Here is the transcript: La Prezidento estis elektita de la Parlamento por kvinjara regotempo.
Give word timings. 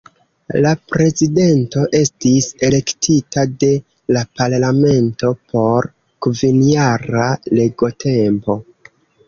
La 0.65 0.69
Prezidento 0.93 1.83
estis 1.99 2.47
elektita 2.69 3.45
de 3.65 3.69
la 4.17 4.25
Parlamento 4.41 5.31
por 5.53 5.91
kvinjara 6.27 7.31
regotempo. 7.55 8.61